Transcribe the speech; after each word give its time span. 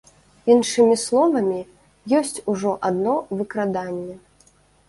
Іншымі 0.53 0.95
словамі, 1.01 1.59
ёсць 2.21 2.43
ужо 2.55 2.75
адно 2.91 3.15
выкраданне. 3.43 4.15